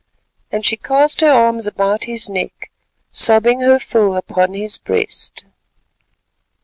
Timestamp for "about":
1.67-2.05